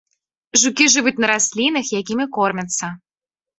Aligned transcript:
Жукі 0.61 0.87
жывуць 0.93 1.13
на 1.25 1.29
раслінах, 1.33 1.93
якімі 2.01 2.29
кормяцца. 2.41 2.93